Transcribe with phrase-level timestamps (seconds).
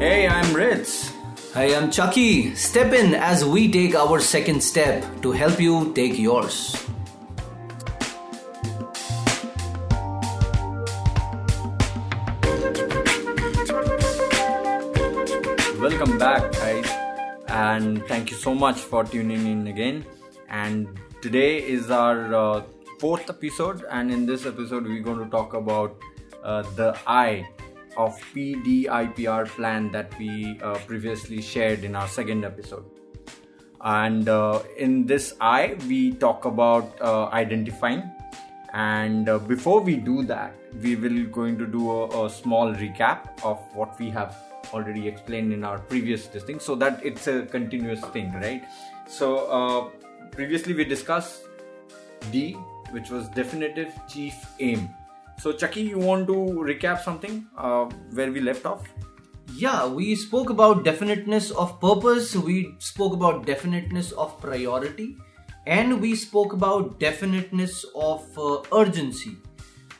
[0.00, 1.12] Hey, I'm Ritz.
[1.52, 2.54] Hi, I'm Chucky.
[2.54, 6.72] Step in as we take our second step to help you take yours.
[15.78, 16.88] Welcome back, guys,
[17.48, 20.06] and thank you so much for tuning in again.
[20.48, 22.62] And today is our uh,
[22.98, 25.94] fourth episode, and in this episode, we're going to talk about
[26.42, 27.46] uh, the I
[27.96, 32.84] of PDIPR plan that we uh, previously shared in our second episode.
[33.82, 38.10] And uh, in this I, we talk about uh, identifying.
[38.72, 43.42] And uh, before we do that, we will going to do a, a small recap
[43.42, 44.36] of what we have
[44.72, 48.62] already explained in our previous testing, so that it's a continuous thing, right?
[49.08, 51.42] So uh, previously we discussed
[52.30, 52.52] D,
[52.92, 54.94] which was definitive chief aim
[55.40, 56.34] so, Chucky, you want to
[56.68, 58.82] recap something uh, where we left off?
[59.54, 65.16] Yeah, we spoke about definiteness of purpose, we spoke about definiteness of priority,
[65.66, 69.38] and we spoke about definiteness of uh, urgency.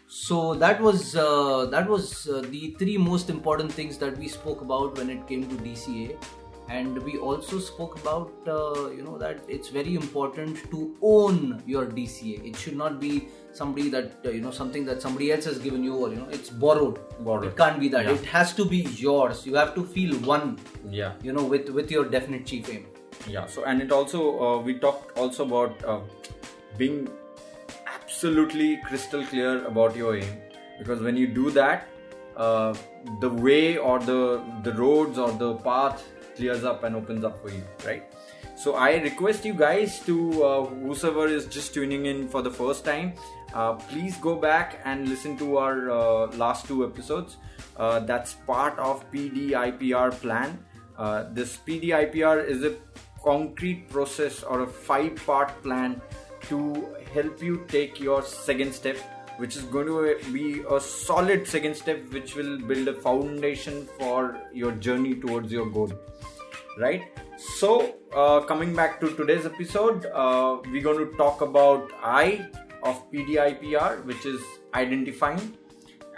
[0.08, 4.60] So that was uh, that was uh, the three most important things that we spoke
[4.60, 6.16] about when it came to DCA
[6.70, 11.84] and we also spoke about uh, you know that it's very important to own your
[11.86, 15.58] dca it should not be somebody that uh, you know something that somebody else has
[15.58, 16.98] given you or you know it's borrowed.
[17.24, 17.46] Borrowed.
[17.46, 18.04] It can't be that.
[18.04, 18.12] Yeah.
[18.12, 19.46] it has to be yours.
[19.46, 21.12] You have to feel one yeah.
[21.22, 22.86] you know with with your definite chief aim.
[23.26, 23.46] Yeah.
[23.46, 26.00] So and it also uh, we talked also about uh,
[26.78, 27.08] being
[27.86, 30.38] absolutely crystal clear about your aim.
[30.78, 31.88] Because when you do that
[32.36, 32.74] uh,
[33.20, 36.04] the way or the the roads or the path
[36.40, 38.02] clears up and opens up for you, right?
[38.56, 42.84] So I request you guys to uh, whosoever is just tuning in for the first
[42.84, 43.14] time,
[43.54, 47.36] uh, please go back and listen to our uh, last two episodes.
[47.76, 50.58] Uh, that's part of PDIPR plan.
[50.96, 52.74] Uh, this PDIPR is a
[53.24, 56.00] concrete process or a five-part plan
[56.48, 58.96] to help you take your second step
[59.40, 64.38] which is going to be a solid second step which will build a foundation for
[64.52, 65.92] your journey towards your goal.
[66.78, 67.04] Right?
[67.58, 72.46] So uh, coming back to today's episode uh, we're going to talk about i
[72.82, 74.42] of pdipr which is
[74.74, 75.56] identifying.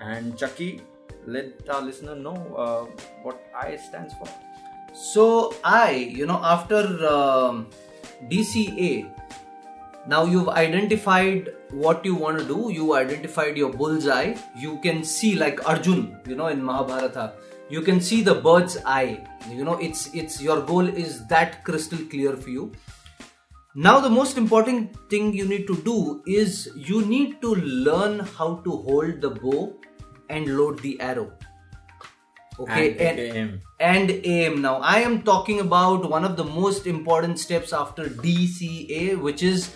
[0.01, 0.83] And chucky
[1.27, 4.29] let our listener know uh, what i stands for.
[4.93, 7.69] So i you know after um,
[8.29, 9.11] dca
[10.07, 12.71] now you've identified what you want to do.
[12.73, 14.35] You identified your bullseye.
[14.57, 17.35] You can see like arjun you know in mahabharata
[17.73, 19.25] you can see the bird's eye.
[19.51, 22.73] You know it's it's your goal is that crystal clear for you.
[23.75, 28.57] Now the most important thing you need to do is you need to learn how
[28.67, 29.75] to hold the bow
[30.29, 31.33] and load the arrow.
[32.59, 33.61] Okay and, and aim.
[33.81, 34.61] and aim.
[34.61, 39.71] Now i am talking about one of the most important steps after dca which is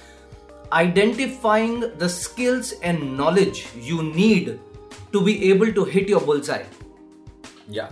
[0.72, 4.59] identifying the skills and knowledge you need
[5.12, 6.65] to be able to hit your bullseye
[7.69, 7.91] yeah.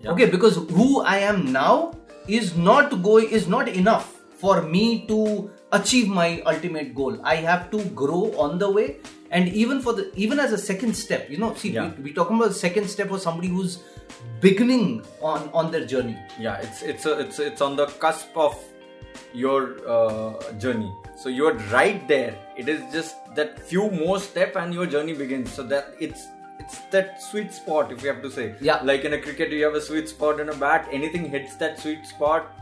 [0.00, 0.10] yeah.
[0.10, 1.96] Okay, because who I am now
[2.28, 7.18] is not going is not enough for me to achieve my ultimate goal.
[7.24, 8.98] I have to grow on the way,
[9.30, 11.92] and even for the even as a second step, you know, see, yeah.
[11.96, 13.82] we, we talking about second step for somebody who's
[14.40, 16.16] beginning on on their journey.
[16.38, 18.56] Yeah, it's it's a, it's it's on the cusp of
[19.32, 20.92] your uh, journey.
[21.16, 22.34] So you're right there.
[22.56, 25.50] It is just that few more step and your journey begins.
[25.52, 26.26] So that it's
[26.58, 28.54] it's that sweet spot if you have to say.
[28.60, 28.80] Yeah.
[28.82, 30.86] Like in a cricket you have a sweet spot in a bat.
[30.92, 32.52] Anything hits that sweet spot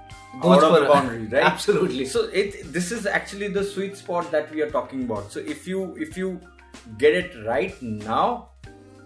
[0.41, 1.44] Goes out of the boundary right?
[1.53, 2.04] Absolutely.
[2.04, 5.32] So it this is actually the sweet spot that we are talking about.
[5.32, 6.41] So if you if you
[6.98, 8.50] get it right now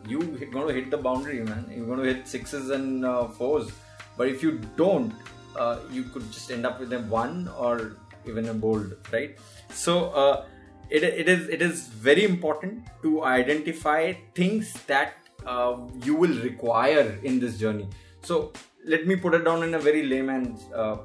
[0.07, 1.67] you're going to hit the boundary man.
[1.75, 3.71] You're going to hit sixes and uh, fours.
[4.17, 5.13] But if you don't
[5.57, 9.37] uh, you could just end up with a one or even a bowled right?
[9.71, 10.47] So uh,
[10.91, 15.15] it, it is it is very important to identify things that
[15.47, 17.89] uh, you will require in this journey.
[18.23, 18.53] So
[18.85, 20.99] let me put it down in a very layman's uh,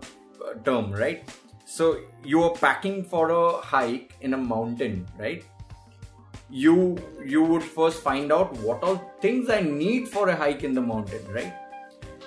[0.64, 1.30] term right?
[1.66, 5.44] So you are packing for a hike in a mountain right?
[6.50, 10.74] You you would first find out what all things i need for a hike in
[10.74, 11.54] the mountain right?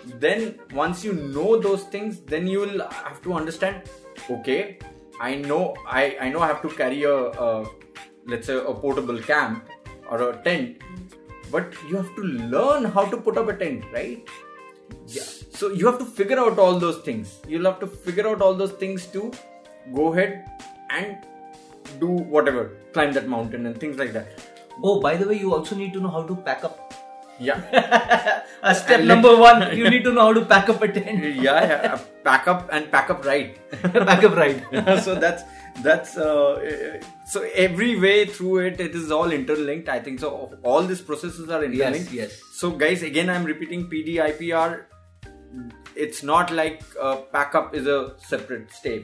[0.05, 3.83] Then once you know those things then you will have to understand
[4.31, 4.79] okay
[5.21, 7.67] I know I, I know I have to carry a, a
[8.27, 9.69] let's say a portable camp
[10.11, 10.79] or a tent,
[11.51, 14.29] but you have to learn how to put up a tent, right?
[15.07, 15.23] Yeah.
[15.51, 17.41] So you have to figure out all those things.
[17.49, 19.33] You'll have to figure out all those things to
[19.95, 20.45] go ahead
[20.91, 21.17] and
[21.99, 24.39] do whatever, climb that mountain and things like that.
[24.83, 26.86] Oh, by the way, you also need to know how to pack up.
[27.39, 28.43] Yeah.
[28.63, 31.23] Uh, step And number one, you need to know how to pack up a tent.
[31.37, 32.01] yeah, yeah.
[32.25, 33.57] Pack up and pack up right.
[33.93, 34.61] pack up right.
[35.05, 35.45] so that's
[35.83, 40.83] that's uh, so every way through it it is all interlinked i think so all
[40.83, 42.31] these processes are interlinked yes.
[42.31, 42.43] yes.
[42.55, 44.85] so guys again i'm repeating PDIPR.
[45.95, 49.03] it's not like uh, backup is a separate step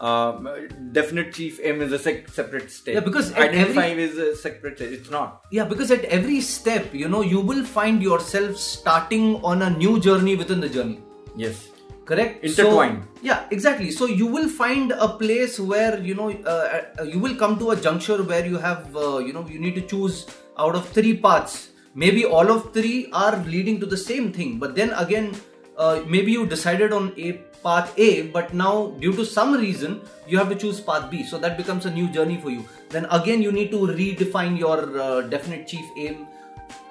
[0.00, 0.48] um,
[0.92, 4.36] definite chief aim is a sec- separate step Yeah, because at identify every- is a
[4.36, 8.56] separate step it's not Yeah, because at every step, you know, you will find yourself
[8.56, 11.00] starting on a new journey within the journey.
[11.36, 11.66] yes
[12.08, 12.42] Correct?
[12.42, 13.02] Intertwined.
[13.04, 13.90] So, yeah, exactly.
[13.90, 17.72] So you will find a place where, you know, uh, uh, you will come to
[17.72, 20.26] a juncture where you have, uh, you know, you need to choose
[20.58, 21.68] out of three paths.
[21.94, 24.58] Maybe all of three are leading to the same thing.
[24.58, 25.36] But then again,
[25.78, 27.32] uh, maybe you decided on a
[27.62, 31.24] path A, but now due to some reason, you have to choose path B.
[31.24, 32.64] So that becomes a new journey for you.
[32.90, 36.26] Then again, you need to redefine your uh, definite chief aim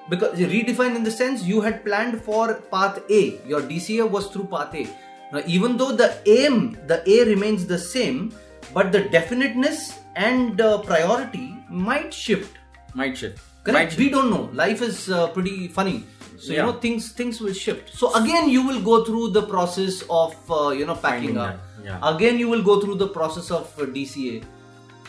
[0.09, 4.45] because redefine in the sense you had planned for path A, your DCA was through
[4.45, 4.87] path A.
[5.33, 8.33] Now, even though the aim, the A remains the same,
[8.73, 12.57] but the definiteness and uh, priority might shift.
[12.93, 13.73] might shift Correct?
[13.73, 13.99] might shift.
[13.99, 14.49] We don't know.
[14.53, 16.05] Life is uh, pretty funny.
[16.37, 17.93] So you know things things will shift.
[17.93, 21.59] So again, you will go through the process of uh, you know packing up.
[21.83, 21.99] yeah.
[22.03, 24.43] Again, you will go through the process of uh, DCA.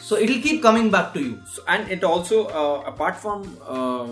[0.00, 1.40] So it'll keep coming back to you.
[1.52, 4.08] So, and it also uh, apart from uh,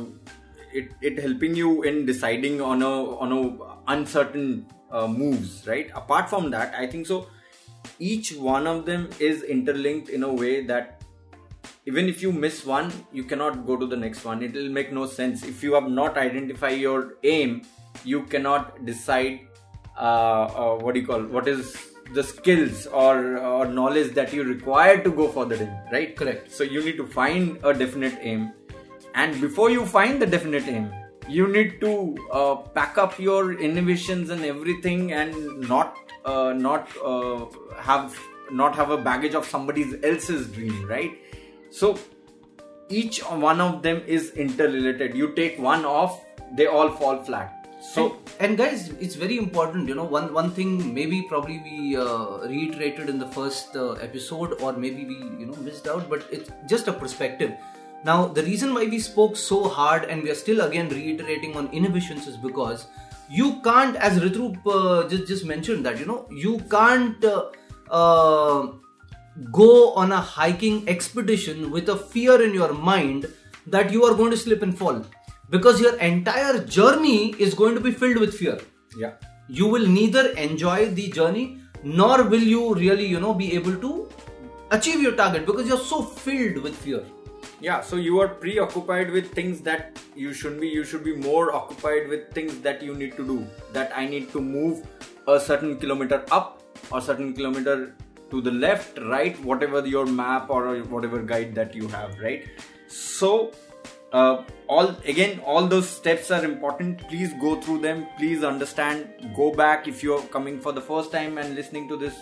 [0.72, 6.28] it, it helping you in deciding on a on a uncertain uh, moves right apart
[6.28, 7.28] from that i think so
[7.98, 10.95] each one of them is interlinked in a way that
[11.86, 14.42] even if you miss one you cannot go to the next one.
[14.42, 15.44] It will make no sense.
[15.44, 17.62] If you have not identified your aim
[18.04, 19.40] you cannot decide
[19.96, 21.76] uh, uh, what do you call what is
[22.14, 26.16] the skills or or knowledge that you require to go for the aim right?
[26.16, 26.52] Correct.
[26.52, 28.52] so you need to find a definite aim.
[29.14, 30.92] And before you find the definite aim
[31.28, 37.46] you need to uh, pack up your innovations and everything and not uh, not uh,
[37.78, 38.16] have
[38.50, 41.18] not have a baggage of somebody else's dream right
[41.70, 41.98] so
[42.88, 45.16] each one of them is interrelated.
[45.16, 46.22] You take one off
[46.54, 47.52] they all fall flat.
[47.80, 51.96] So and, and guys it's very important you know one one thing maybe probably we
[51.96, 56.26] uh, reiterated in the first uh, episode or maybe we you know missed out but
[56.30, 57.52] it's just a perspective.
[58.04, 61.68] Now the reason why we spoke so hard and we are still again reiterating on
[61.72, 62.86] inhibitions is because
[63.28, 67.50] you can't as Ritrup uh, just just mentioned that you know you can't uh,
[67.90, 68.68] uh,
[69.52, 73.26] go on a hiking expedition with a fear in your mind
[73.66, 75.04] that you are going to slip and fall.
[75.50, 78.58] Because your entire journey is going to be filled with fear.
[78.98, 79.12] Yeah.
[79.48, 84.08] You will neither enjoy the journey nor will you really you know be able to
[84.72, 87.04] achieve your target because you're so filled with fear.
[87.60, 90.68] Yeah so you are preoccupied with things that you shouldn't be.
[90.68, 94.32] You should be more occupied with things that you need to do that i need
[94.32, 94.86] to move
[95.28, 97.94] a certain kilometer up or certain kilometer
[98.30, 102.48] to the left right whatever your map or whatever guide that you have right?
[102.88, 103.52] So
[104.12, 107.06] uh, all again all those steps are important.
[107.08, 108.06] Please go through them.
[108.18, 109.32] Please understand.
[109.36, 112.16] Go back if you're coming for the first time and listening to this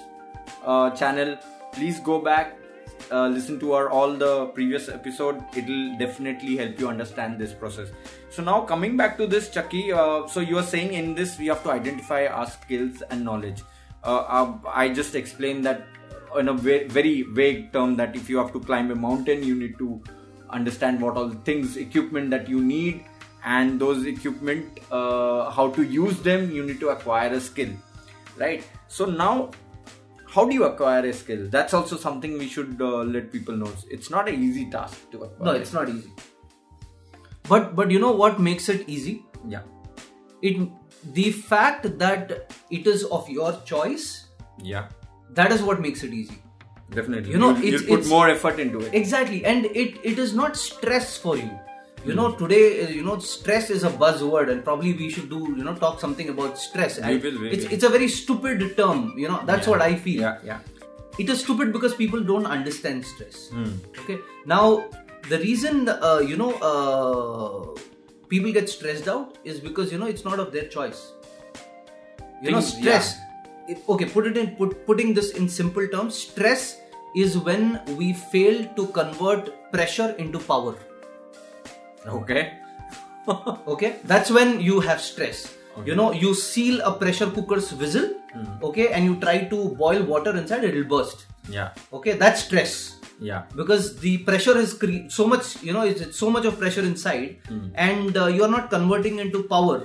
[0.65, 1.39] uh, channel.
[1.73, 2.57] Please go back
[3.11, 5.45] uh, listen to our all the previous episode.
[5.57, 7.91] It'll definitely help you understand this process.
[8.31, 11.47] So now coming back to this chucky uh, so you are saying in this we
[11.47, 13.63] have to identify our skills and knowledge.
[14.03, 15.87] Uh, uh, i just explained that
[16.37, 19.55] in a ve- very vague term that if you have to climb a mountain you
[19.55, 20.03] need to
[20.51, 23.05] understand what all the things equipment that you need
[23.45, 27.69] and those equipment uh, how to use them you need to acquire a skill
[28.37, 28.67] right?
[28.89, 29.51] So now
[30.35, 31.47] how do you acquire a skill?
[31.49, 33.71] That's also something we should uh, let people know.
[33.89, 35.53] It's not an easy task to acquire.
[35.53, 36.11] No it's not easy.
[37.49, 39.25] But but you know what makes it easy?
[39.49, 39.63] Yeah.
[40.43, 40.69] It
[41.13, 44.27] the fact that it is of your choice
[44.63, 44.89] yeah
[45.35, 46.39] that is what makes it easy.
[46.91, 47.33] Definitely.
[47.33, 48.95] You know, you'll put more effort into it.
[48.95, 49.45] Exactly.
[49.45, 51.51] And it it is not stress for you.
[52.07, 52.17] You Hmm.
[52.21, 55.65] know today uh, you know stress is a buzzword and probably we should do you
[55.69, 56.99] know talk something about stress.
[57.01, 57.73] We will, we it's will.
[57.77, 59.71] it's a very stupid term you know that's Yeah.
[59.75, 60.21] what i feel.
[60.27, 60.59] Yeah yeah.
[61.25, 63.49] It is stupid because people don't understand stress.
[63.57, 63.73] Hmm.
[64.03, 64.19] okay?
[64.55, 64.65] Now
[65.33, 67.81] the reason uh, you know uh,
[68.35, 71.03] people get stressed out is because you know it's not of their choice.
[72.43, 73.24] You know stress it,
[73.89, 76.81] okay put it in put, putting this in simple terms stress
[77.17, 80.75] is when we fail to convert pressure into power.
[82.07, 82.53] Okay.
[83.67, 83.97] Okay?
[84.05, 85.55] That's when you have stress.
[85.77, 85.91] Okay.
[85.91, 88.45] you know you seal a pressure cooker's whistle Hmm.
[88.67, 91.27] okay and you try to boil water inside it'll burst.
[91.49, 91.71] Yeah.
[91.93, 92.13] Okay?
[92.23, 92.97] That's stress.
[93.21, 93.43] Yeah.
[93.57, 96.83] because the pressure is cre- so much you know it's, it's so much of pressure
[96.83, 97.69] inside Hmm.
[97.75, 99.77] and uh, you're not converting into power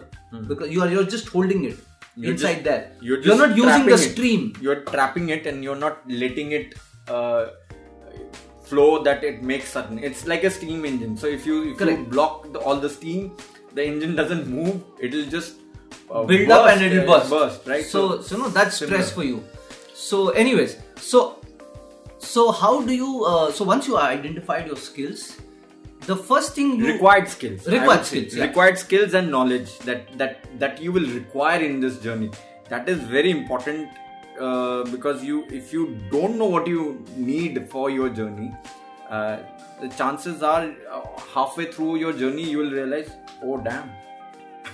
[0.47, 1.77] because you are you're just holding it
[2.21, 4.11] You're inside just- there You're, just not using the trapping it.
[4.11, 6.75] stream You're trapping it and you're not letting it
[7.07, 7.47] uh,
[8.63, 9.97] flow that it makes sudden.
[9.99, 11.17] It's like a steam engine.
[11.17, 13.31] So if you if you block the, all the steam,
[13.73, 14.83] the engine doesn't move.
[14.99, 15.55] It'll just
[16.11, 17.29] uh, build up and it'll uh, burst.
[17.31, 17.85] burst, right?
[17.85, 19.01] So, so no, that's similar.
[19.01, 19.43] stress for you.
[19.93, 21.39] So, anyways, so
[22.19, 23.23] so how do you?
[23.25, 25.37] Uh, so once you identified your skills,
[26.11, 28.45] the first thing you required skills Required skills, yeah.
[28.45, 32.29] required skills and knowledge that that that you will require in this journey
[32.69, 33.89] that is very important
[34.47, 36.83] uh, because you if you don't know what you
[37.31, 38.49] need for your journey
[39.09, 39.37] uh,
[39.81, 40.63] the chances are
[40.95, 41.01] uh,
[41.33, 43.11] halfway through your journey you will realize
[43.43, 43.91] oh damn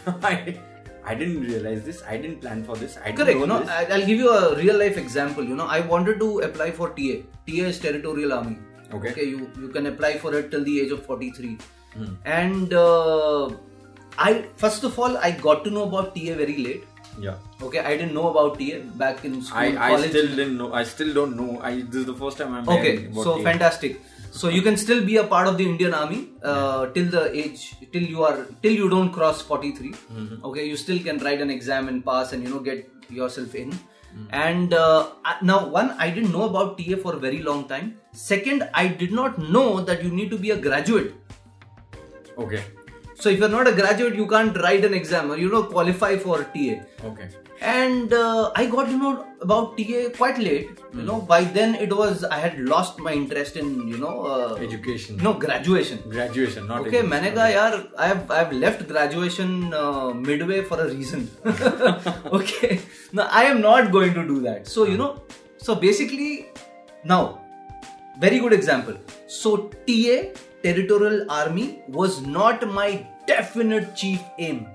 [0.32, 0.58] I,
[1.04, 3.38] I didn't realize this i didn't plan for this i didn't Correct.
[3.38, 3.92] know You know, this.
[3.98, 5.44] I'll give you a real life example.
[5.44, 7.18] You know, I wanted to apply for TA.
[7.48, 8.58] TA is Territorial Army.
[8.94, 9.12] Okay.
[9.12, 9.26] Okay.
[9.26, 11.58] You you can apply for it till the age of forty three.
[11.94, 12.14] Hmm.
[12.26, 13.50] And uh,
[14.18, 16.84] I first of all I got to know about TA very late.
[17.24, 20.66] yeah Okay, I didn't know about TA back in school, I, I still didn't know
[20.80, 22.92] i still don't know i this is the first time i'm okay
[23.28, 23.44] so TA.
[23.46, 23.94] fantastic
[24.40, 26.20] so you can still be a part of the indian army
[26.52, 27.62] uh, till the age
[27.94, 30.44] till you are till you don't cross 43 Mm-hmm.
[30.50, 33.72] okay you still can write an exam and pass and you know get yourself in
[34.16, 34.28] Mm.
[34.32, 35.10] and uh,
[35.42, 37.96] now one i didn't know about ta for a very long time.
[38.14, 41.14] Second i did not know that you need to be a graduate.
[42.38, 42.64] Okay.
[43.16, 45.32] So if you're not a graduate you can't write an exam.
[45.32, 46.80] Or you know qualify for ta
[47.12, 47.30] okay
[47.61, 50.79] and uh, I got to know about TA quite late.
[50.95, 54.55] You know, by then it was I had lost my interest in you know uh,
[54.69, 55.99] education no graduation.
[56.15, 57.11] graduation not Okay, education.
[57.11, 61.29] मैंने कहा यार I have I have left graduation uh, midway for a reason.
[62.41, 62.81] okay,
[63.13, 64.67] now I am not going to do that.
[64.77, 65.11] So you know,
[65.59, 66.47] so basically
[67.05, 67.23] now
[68.19, 68.97] very good example.
[69.27, 69.57] So
[69.91, 70.19] TA
[70.63, 74.67] Territorial Army was not my definite chief aim.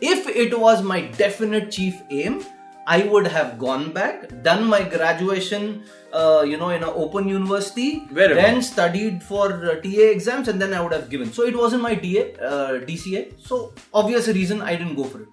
[0.00, 2.44] If it was my definite chief aim,
[2.86, 8.00] I would have gone back, done my graduation, uh, you know, in an open university,
[8.10, 8.34] Wherever.
[8.34, 11.32] then studied for uh, TA exams, and then I would have given.
[11.32, 13.34] So it wasn't my DA, uh, DCA.
[13.40, 15.28] So obvious reason I didn't go for it.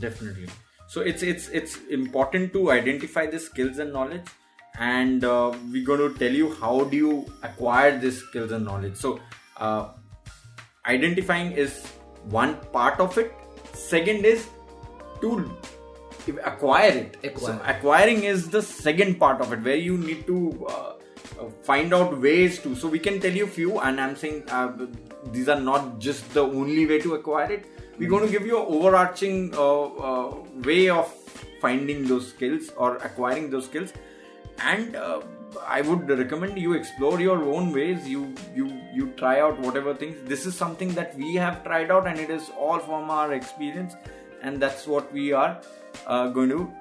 [0.00, 0.46] definitely
[0.92, 4.30] so it's it's it's important to identify the skills and knowledge
[4.78, 8.96] and uh, we're going to tell you how do you acquire these skills and knowledge
[8.96, 9.12] so
[9.58, 9.88] uh,
[10.86, 11.86] identifying is
[12.38, 13.32] one part of it
[13.88, 14.46] second is
[15.20, 15.50] to
[16.44, 17.16] acquire it.
[17.24, 17.58] Acquire.
[17.58, 20.72] so acquiring is the second part of it where you need to uh,
[21.40, 22.74] uh, find out ways to.
[22.74, 24.72] So we can tell you few and i'm saying uh,
[25.32, 27.66] these are not just the only way to acquire it.
[27.98, 31.12] We're going to give you an overarching uh, uh, way of
[31.60, 33.92] finding those skills or acquiring those skills.
[34.58, 35.20] And uh,
[35.66, 38.08] i would recommend you explore your own ways.
[38.08, 40.16] You you you try out whatever things.
[40.28, 43.94] This is something that we have tried out and it is all from our experience
[44.42, 45.60] and that's what we are
[46.06, 46.72] uh, going to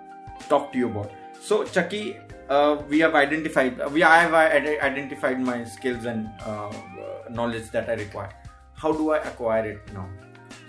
[0.47, 1.11] talk to you about.
[1.41, 2.17] So chucky
[2.49, 6.71] uh, we have identified we i have identified my skills and uh,
[7.29, 8.33] knowledge that i require.
[8.73, 10.07] How do i acquire it now?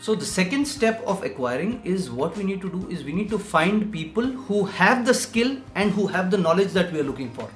[0.00, 3.28] So the second step of acquiring is what we need to do is we need
[3.30, 7.02] to find people who have the skill and who have the knowledge that we are
[7.02, 7.48] looking for.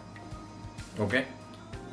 [0.99, 1.25] Okay.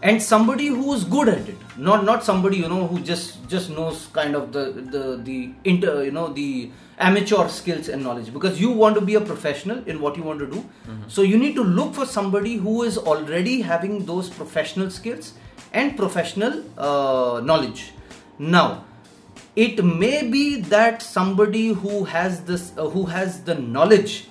[0.03, 1.58] And somebody who is good at it.
[1.77, 6.03] Not not somebody you know who just just knows kind of the the the inter
[6.03, 8.34] you know the amateur skills and knowledge.
[8.34, 10.65] Because you want to be a professional in what you want to do.
[11.08, 15.34] So you need to look for somebody who is already having those professional skills
[15.72, 17.91] and professional uh, knowledge.
[18.39, 18.86] Now
[19.55, 24.27] it may be that somebody who has this uh, who has the knowledge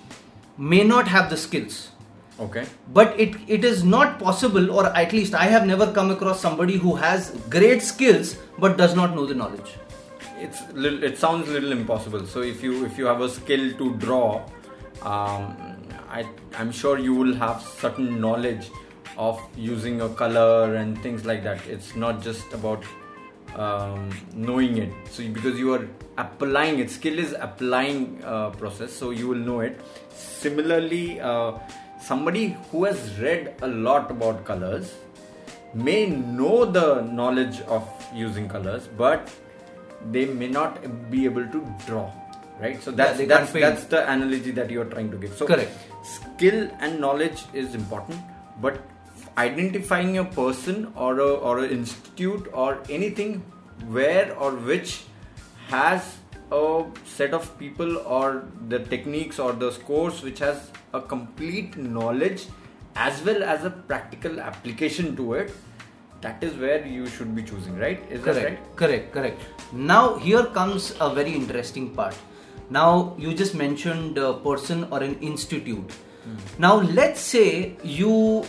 [0.56, 1.90] may not have the skills
[2.40, 2.66] okay.
[2.92, 6.76] But it, it is not possible or at least i have never come across somebody
[6.76, 9.72] who has great skills but does not know the knowledge.
[10.38, 12.26] It's little, it sounds a little impossible.
[12.26, 14.42] So if you if you have a skill to draw
[15.02, 15.56] um,
[16.10, 16.26] I,
[16.58, 18.70] i'm sure you will have certain knowledge
[19.16, 21.66] of using a color and things like that.
[21.66, 22.84] It's not just about
[23.54, 24.92] um, knowing it.
[25.10, 29.60] So because you are applying it skill is applying uh, process so you will know
[29.60, 29.80] it.
[30.10, 31.52] Similarly uh,
[32.00, 34.94] somebody who has read a lot about colors
[35.74, 39.30] may know the knowledge of using colors but
[40.10, 42.10] they may not be able to draw
[42.60, 42.82] right?
[42.82, 45.34] So that's can't that's, that's the analogy that you are trying to give.
[45.34, 45.72] So Correct.
[46.04, 48.20] skill and knowledge is important
[48.60, 48.80] but
[49.38, 53.42] identifying a person or a or an institute or anything
[53.88, 55.04] where or which
[55.68, 56.16] has
[56.52, 62.46] a set of people or the techniques or the scores which has a complete knowledge
[62.96, 65.52] as well as a practical application to it
[66.20, 68.02] that is where you should be choosing right?
[68.10, 68.40] Is correct.
[68.40, 68.76] that right?
[68.76, 69.42] Correct correct.
[69.72, 72.14] Now here comes a very interesting part.
[72.68, 75.90] Now you just mentioned a person or an institute.
[76.24, 76.36] Hmm.
[76.58, 78.44] Now let's say you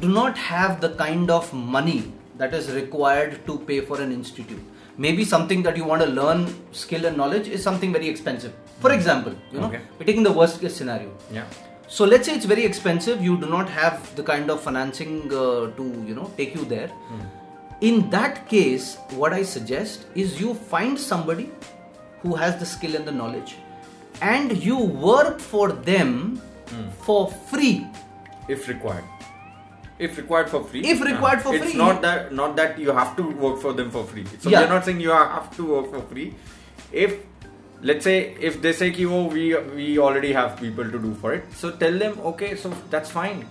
[0.00, 4.62] do not have the kind of money that is required to pay for an institute
[4.98, 8.90] maybe something that you want to learn skill and knowledge is something very expensive for
[8.90, 8.98] hmm.
[8.98, 9.80] example you know Okay.
[9.98, 11.44] we're taking the worst case scenario yeah
[11.88, 13.22] so let's say it's very expensive.
[13.22, 16.88] You do not have the kind of financing uh, to you know take you there.
[16.88, 17.20] Hmm.
[17.80, 21.50] In that case, what I suggest is you find somebody
[22.22, 23.56] who has the skill and the knowledge,
[24.20, 26.88] and you work for them hmm.
[27.06, 27.86] for free.
[28.54, 29.15] if required
[29.98, 30.80] if required for free.
[30.84, 31.74] If required for it's free.
[31.78, 34.24] not that not that you have to work for them for free.
[34.40, 34.60] So Yeah.
[34.62, 36.34] we're not saying you have to work for free.
[36.92, 37.14] If
[37.82, 39.44] let's say if they say ki, oh we
[39.78, 41.44] we already have people to do for it.
[41.62, 43.46] So tell them okay so that's fine.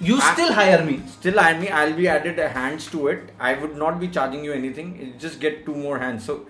[0.00, 1.02] You I- still hire me.
[1.18, 1.68] still hire me.
[1.68, 3.30] I'll be added a hands to it.
[3.38, 5.14] I would not be charging you anything.
[5.18, 6.24] Just get two more hands.
[6.24, 6.40] So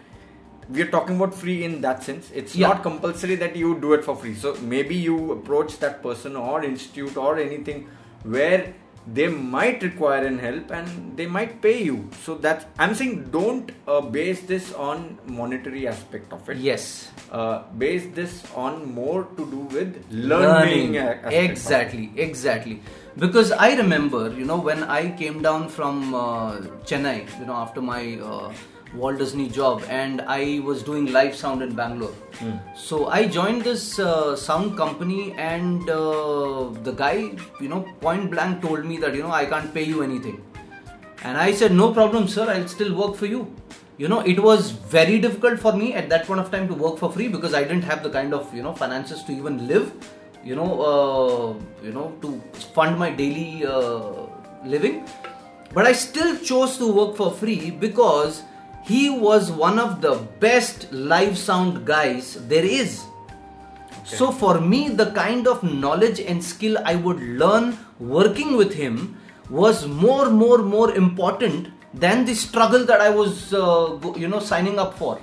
[0.71, 2.31] we are talking about free in that sense.
[2.43, 2.69] It's Yeah.
[2.69, 4.35] not compulsory that you do it for free.
[4.45, 7.87] So maybe you approach that person or institute or anything
[8.37, 8.73] where
[9.07, 13.71] they might require an help and they might pay you so that's i'm saying don't
[13.87, 17.11] uh, base this on monetary aspect of it Yes.
[17.31, 21.51] uh, base this on more to do with learning, a- aspect of it.
[21.51, 22.81] exactly exactly
[23.19, 26.53] because i remember you know when i came down from uh,
[26.91, 28.53] chennai you know after my uh,
[29.03, 32.55] walt disney job and i was doing live sound in bangalore Hmm.
[32.85, 37.17] so i joined this uh, sound company and uh, the guy
[37.65, 40.41] you know point blank told me that you know i can't pay you anything
[41.27, 43.51] and I said, no problem, sir, I'll still work for you.
[43.97, 46.99] You know, it was very difficult for me at that point of time to work
[46.99, 49.91] for free because I didn't have the kind of, you know, finances to even live,
[50.45, 52.43] you know, uh, you know, to
[52.75, 54.27] fund my daily uh,
[54.67, 55.09] living.
[55.73, 58.43] But I still chose to work for free because
[58.85, 63.03] he was one of the best live sound guys there is.
[64.05, 69.19] So for me, the kind of knowledge and skill I would learn working with him
[69.49, 74.79] was more, more, more important than the struggle that I was, uh, you know, signing
[74.79, 75.19] up for.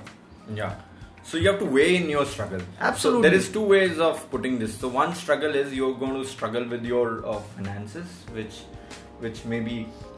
[0.52, 0.74] Yeah.
[1.22, 2.60] So you have to weigh in your struggle.
[2.80, 3.22] Absolutely.
[3.22, 4.76] So there is two ways of putting this.
[4.76, 8.62] So one struggle is you're going to struggle with your uh, finances, which
[9.22, 9.74] which maybe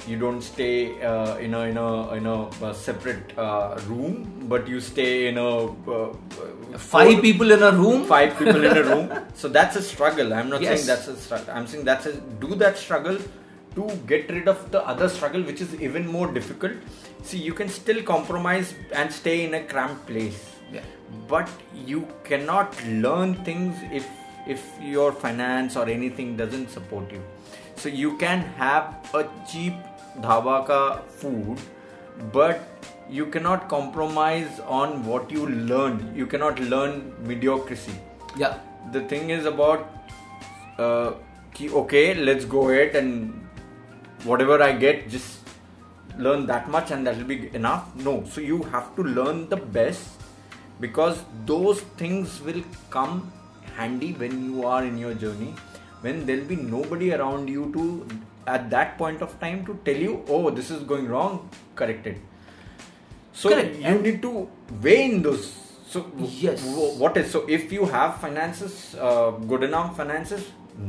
[0.09, 1.89] you don't stay uh, in a in a
[2.19, 2.37] in a,
[2.69, 4.15] uh separate uh, room,
[4.53, 5.49] but you stay in a
[5.97, 6.13] uh,
[6.79, 8.05] Five four- people in a room.
[8.05, 9.11] five people in a room.
[9.35, 10.33] So that's a struggle.
[10.35, 10.73] I'm not Yes.
[10.75, 11.55] saying that's a struggle.
[11.59, 12.15] I'm saying that's a
[12.47, 13.19] do that struggle
[13.77, 16.73] to get rid of the other struggle, which is even more difficult.
[17.23, 20.41] See, you can still compromise and stay in a cramped place,
[20.73, 20.83] Yeah.
[21.29, 21.49] but
[21.93, 22.01] you
[22.33, 24.07] cannot learn things if
[24.55, 24.63] if
[24.95, 27.23] your finance or anything doesn't support you.
[27.77, 29.75] So you can have a cheap
[30.21, 31.59] dhaba ka food,
[32.33, 32.61] but
[33.11, 36.13] you cannot compromise on what you learn.
[36.15, 37.95] You cannot learn mediocrity.
[38.37, 38.59] Yeah.
[38.93, 39.89] The thing is about
[40.79, 41.13] uh,
[41.53, 43.47] ki, okay, let's go ahead and
[44.25, 45.39] whatever I get, just
[46.19, 47.95] learn that much and that will be enough.
[47.97, 50.09] No, so you have to learn the best
[50.81, 53.33] because those things will come
[53.77, 55.55] handy when you are in your journey
[56.05, 57.85] when there'll be nobody around you to
[58.55, 61.37] at that point of time to tell you oh this is going wrong
[61.81, 62.19] correct it
[63.33, 63.77] so Correct.
[63.77, 64.49] you need to
[64.83, 65.45] weigh in those
[65.93, 66.63] so Yes.
[66.65, 70.45] w- what is so if you have finances uh, good enough finances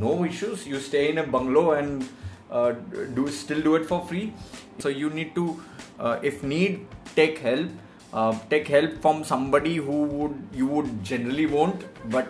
[0.05, 2.07] no issues you stay in a bungalow and
[2.51, 2.71] uh,
[3.17, 4.33] do still do it for free
[4.79, 5.45] so you need to
[5.99, 7.69] uh, if need take help
[8.13, 12.27] uh, take help from somebody who would you would generally won't but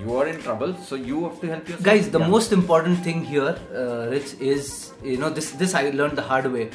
[0.00, 2.28] you are in trouble so you have to help yourself guys the Yeah.
[2.34, 6.46] most important thing here uh, Rich, is you know this this i learned the hard
[6.56, 6.70] way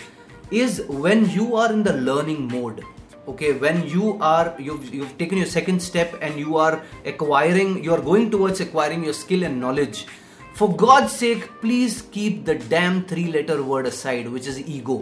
[0.64, 2.84] is when you are in the learning mode
[3.28, 7.94] okay when you are you've, you've taken your second step and you are acquiring you
[7.94, 10.06] are going towards acquiring your skill and knowledge
[10.54, 14.98] for god's sake please keep the damn three letter word aside which is ego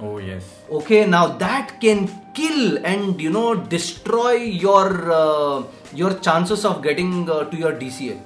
[0.00, 0.44] oh yes.
[0.70, 7.30] Okay now that can kill and you know destroy your uh, your chances of getting
[7.30, 8.20] uh, to your dca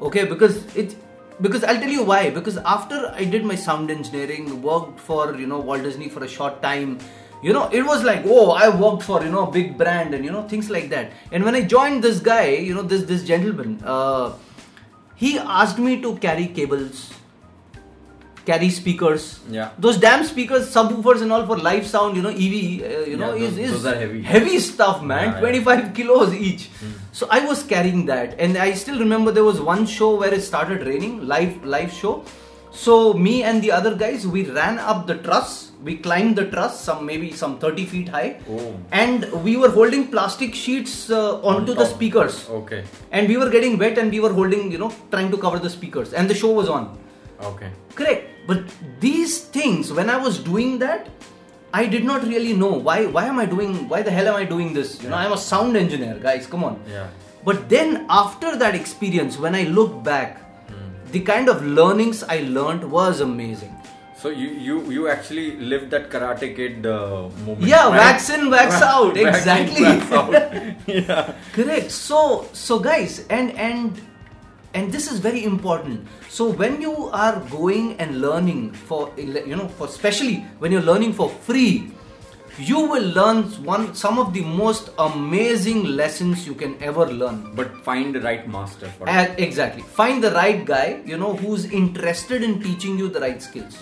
[0.00, 0.96] okay because it
[1.40, 2.30] because i'll tell you why.
[2.30, 6.28] Because after i did my sound engineering worked for you know walt disney for a
[6.28, 6.98] short time
[7.42, 10.24] you know it was like oh i worked for you know a big brand and
[10.24, 11.12] you know things like that.
[11.30, 14.32] And when i joined this guy you know this this gentleman uh,
[15.14, 17.12] he asked me to carry cables
[18.48, 19.24] carry speakers
[19.56, 19.70] Yeah.
[19.86, 22.54] those damn speakers subwoofers and all for live sound you know ev
[22.90, 23.96] uh, you know Yeah, is, those- is those are
[24.32, 24.58] heavy.
[24.70, 25.40] stuff man Yeah, yeah.
[25.46, 26.64] 25 kilos each
[27.20, 30.44] so i was carrying that and i still remember there was one show where it
[30.50, 32.14] started raining live live show
[32.78, 32.94] So
[33.26, 35.52] me and the other guys, we ran up the truss.
[35.86, 38.66] We climbed the truss, some maybe some 30 feet high, Oh.
[39.04, 42.36] and we were holding plastic sheets uh, onto the speakers.
[42.58, 42.80] Okay.
[43.10, 45.72] And we were getting wet, and we were holding, you know, trying to cover the
[45.76, 46.86] speakers, and the show was on.
[47.52, 47.72] Okay.
[48.02, 48.27] Correct.
[48.48, 48.64] But
[49.04, 51.08] these things, when I was doing that,
[51.72, 52.98] I did not really know why.
[53.16, 53.88] Why am I doing?
[53.92, 54.92] Why the hell am I doing this?
[55.02, 56.46] You know, I'm a sound engineer, guys.
[56.46, 56.78] Come on.
[56.90, 57.08] Yeah.
[57.44, 60.38] But then after that experience, when I look back,
[60.70, 60.88] Hmm.
[61.16, 63.74] the kind of learnings I learned was amazing.
[64.22, 67.68] So you you you actually lived that Karate Kid uh, moment.
[67.72, 68.00] Yeah, right?
[68.00, 69.14] wax in, wax out.
[69.14, 69.84] Wax in, Exactly.
[69.92, 70.32] wax out.
[70.96, 71.32] yeah.
[71.58, 71.92] Correct.
[72.00, 72.22] So
[72.64, 74.00] so guys, and and
[74.74, 76.06] and this is very important.
[76.28, 81.12] So when you are going and learning for you know for especially when you're learning
[81.14, 81.90] for free,
[82.58, 87.54] you will learn one some of the most amazing lessons you can ever learn.
[87.54, 89.08] But find the right master for.
[89.08, 89.82] Uh, exactly.
[89.82, 93.78] Find the right guy, you know, who's interested in teaching you the right skills.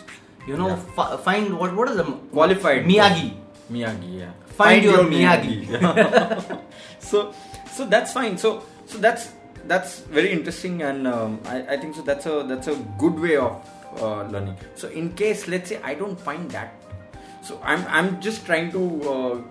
[0.46, 0.77] You know, Yeah.
[0.94, 2.85] fi- find what what is the Qualified.
[2.87, 3.35] Miyagi.
[3.72, 4.31] Miyagi, yeah.
[4.59, 5.66] Find your Miyagi.
[7.01, 7.35] so,
[7.75, 8.38] so that's fine.
[8.38, 9.33] So, so that's
[9.66, 12.02] that's very interesting, and um, I, I think so.
[12.02, 13.62] That's a that's a good way of
[14.00, 14.57] uh, learning.
[14.74, 16.74] So, in case let's say I don't find that,
[17.42, 19.42] so I'm I'm just trying to uh,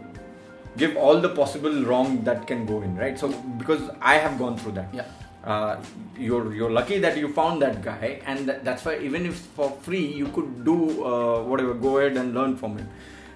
[0.77, 3.19] give all the possible wrong that can go in, right?
[3.19, 4.93] So, because I have gone through that.
[4.93, 5.05] Yeah.
[5.45, 5.79] Uh,
[6.17, 9.69] you're you're lucky that you found that guy, and that, that's why even if for
[9.81, 12.89] free you could do uh, whatever, go ahead and learn from him.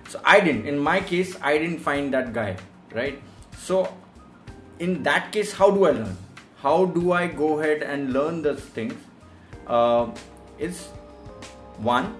[0.07, 0.65] So I didn't.
[0.65, 2.57] In my case, I didn't find that guy,
[2.95, 3.21] right?
[3.57, 3.93] So
[4.79, 6.17] in that case, how do I learn?
[6.61, 8.93] How do I go ahead and learn those things?
[9.65, 10.11] Uh,
[10.57, 10.87] is
[11.77, 12.17] one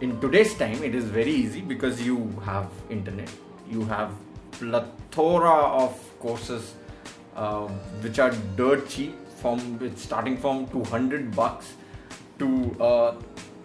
[0.00, 3.30] in today's time it is very easy because you have internet.
[3.70, 4.10] You have
[4.50, 6.74] plethora of courses
[7.36, 7.68] um,
[8.00, 11.74] which are dirt cheap from starting from 200 bucks
[12.40, 12.46] to
[12.80, 13.12] uh,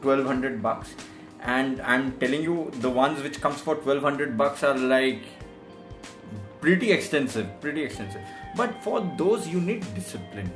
[0.04, 0.94] 1200 bucks.
[1.42, 5.24] And i'm telling you the ones which comes for 1200 bucks are like
[6.62, 8.22] pretty extensive pretty extensive
[8.56, 10.52] but for those you need discipline.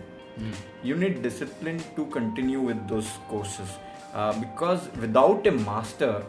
[0.84, 3.70] You need discipline to continue with those courses.
[4.14, 6.24] Uh, because without a master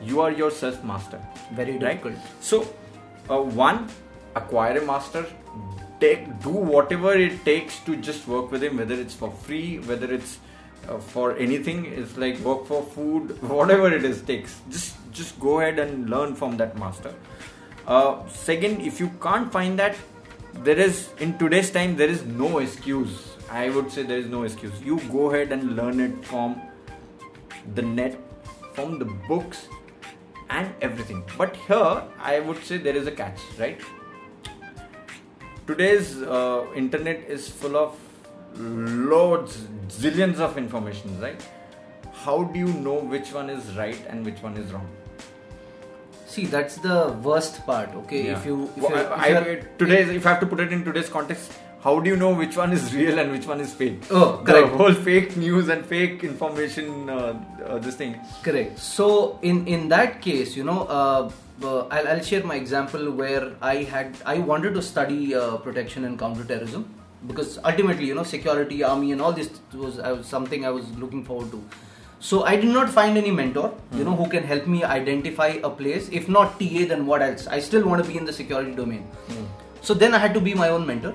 [0.00, 1.20] you are yourself master
[1.52, 2.02] Very right?
[2.02, 2.14] difficult.
[2.40, 2.66] so
[3.30, 3.88] uh, one
[4.34, 5.24] acquire a master.
[6.00, 10.12] Take do whatever it takes to just work with him whether it's for free whether
[10.12, 10.38] it's
[10.88, 11.86] uh, for anything.
[11.86, 14.60] It's like work for food whatever it is takes.
[14.68, 17.14] Just just go ahead and learn from that master.
[17.86, 19.96] Uh, second if you can't find that
[20.60, 23.28] there is in today's time there is no excuse.
[23.50, 24.80] I would say there is no excuse.
[24.80, 26.60] You go ahead and learn it from
[27.74, 28.18] the net
[28.74, 29.68] from the books
[30.50, 31.24] and everything.
[31.36, 33.80] But here i would say there is a catch right?
[35.66, 37.98] Today's uh, internet is full of
[38.56, 39.56] loads
[39.88, 41.46] zillions of information right?
[42.12, 44.88] How do you know which one is right and which one is wrong
[46.32, 47.90] See, that's the worst part.
[48.02, 48.38] Okay, Yeah.
[48.38, 50.82] if you if Well, I, if I, you're- if I have to put it in
[50.84, 51.52] today's context,
[51.86, 54.06] how do you know which one is real and which one is fake?
[54.10, 54.70] Oh, correct.
[54.70, 57.18] the whole fake news and fake information, uh,
[57.66, 58.16] uh, this thing.
[58.48, 58.78] Correct.
[58.78, 59.10] So
[59.52, 61.30] in in that case, you know, uh,
[61.62, 66.06] uh, I'll, I'll share my example where I had I wanted to study uh, protection
[66.10, 66.88] and counterterrorism
[67.32, 69.50] because ultimately, you know, security, army, and all this
[69.86, 71.64] was, was something I was looking forward to.
[72.26, 75.68] So I did not find any mentor, you know, who can help me identify a
[75.68, 76.08] place.
[76.20, 77.48] If not TA, then what else?
[77.48, 79.08] I still want to be in the security domain.
[79.80, 81.14] So then I had to be my own mentor.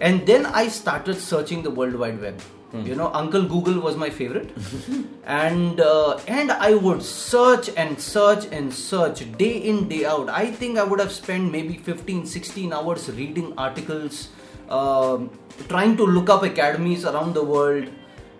[0.00, 2.40] And then I started searching the World Wide Web.
[2.86, 4.50] You know, Uncle Google was my favorite,
[5.24, 10.28] and uh, and I would search and search and search day in day out.
[10.28, 14.28] I think I would have spent maybe 15, 16 hours reading articles,
[14.68, 15.30] um,
[15.70, 17.88] trying to look up academies around the world.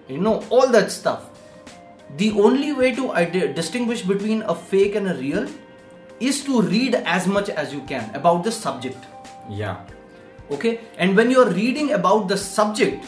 [0.09, 1.31] You know, all that stuff.
[2.17, 5.49] The only way to distinguish between a fake and a real
[6.21, 8.99] is to read as much as you can about the subject.
[9.49, 9.77] Yeah.
[10.51, 10.81] okay?
[10.99, 13.05] And when you're reading about the subject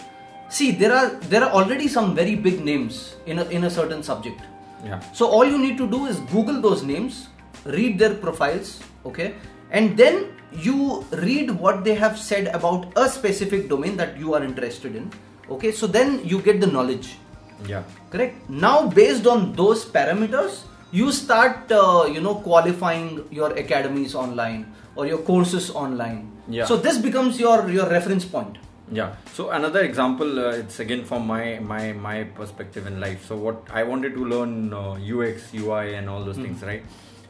[0.49, 4.03] see there are there are already some very big names in a, in a certain
[4.03, 4.41] subject.
[4.85, 5.01] Yeah.
[5.13, 7.29] so all you need to do is google those names
[7.65, 9.35] read their profiles okay?
[9.71, 14.43] And then you read what they have said about a specific domain that you are
[14.43, 15.11] interested in
[15.51, 15.73] okay?
[15.73, 17.17] So then you get the knowledge
[17.67, 17.83] Yeah.
[18.11, 24.73] correct now based on those parameters you start uh, you know qualifying your academies online
[24.97, 26.65] or your courses online Yeah.
[26.65, 28.57] so this becomes your your reference point
[28.97, 29.17] Yeah.
[29.37, 33.27] So another example, uh, it's again from my my my perspective in life.
[33.31, 36.83] So what I wanted to learn uh, UX, UI, and all those things, right?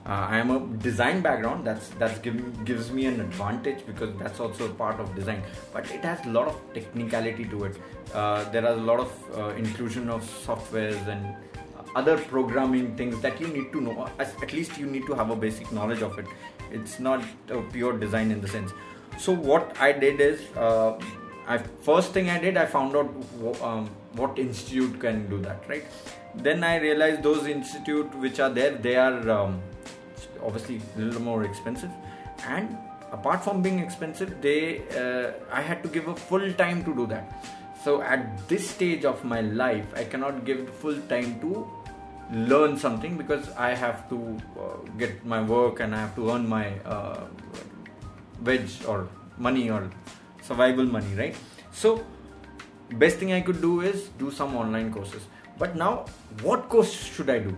[0.08, 1.66] Uh, I am a design background.
[1.66, 5.42] That's that's giving gives me an advantage because that's also a part of design.
[5.72, 7.76] But it has a lot of technicality to it.
[8.14, 11.36] Uh, there are a lot of uh, inclusion of softwares and
[11.94, 14.08] other programming things that you need to know.
[14.18, 16.26] At least you need to have a basic knowledge of it.
[16.70, 18.72] It's not a pure design in the sense.
[19.18, 20.98] So what I did is, uh,
[21.46, 23.14] I first thing I did, I found out
[23.62, 25.84] um, what institute can do that, right?
[26.34, 29.60] Then I realized those institute which are there, they are um,
[30.42, 31.90] obviously a little more expensive.
[32.46, 32.76] And
[33.12, 37.06] apart from being expensive they uh, i had to give a full time to do
[37.06, 37.46] that.
[37.84, 41.66] So at this stage of my life i cannot give full time to
[42.30, 46.46] learn something because i have to uh, get my work and i have to earn
[46.46, 47.24] my uh,
[48.42, 49.88] wage or money or
[50.42, 51.36] survival money right?
[51.72, 52.04] So
[52.92, 55.22] best thing i could do is do some online courses.
[55.58, 56.06] But now
[56.42, 57.56] what course should i do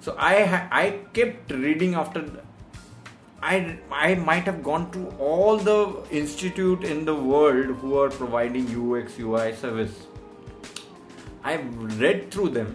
[0.00, 0.34] so I
[0.82, 2.24] I kept reading after.
[3.42, 5.78] I I might have gone to all the
[6.10, 10.06] institute in the world who are providing UX UI service.
[11.42, 11.56] I
[12.04, 12.74] read through them.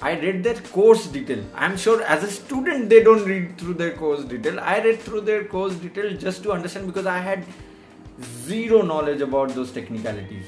[0.00, 1.44] I read their course detail.
[1.54, 4.58] I'm sure as a student they don't read through their course detail.
[4.60, 7.44] I read through their course detail just to understand because I had
[8.48, 10.46] zero knowledge about those technicalities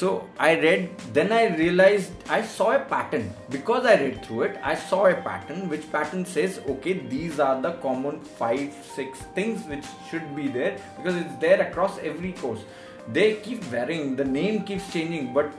[0.00, 3.34] so I read, then I realized I saw a pattern.
[3.50, 7.60] Because I read through it, I saw a pattern which pattern says, okay, these are
[7.60, 12.60] the common five, six things which should be there because it's there across every course.
[13.08, 15.52] They keep varying, the name keeps changing, but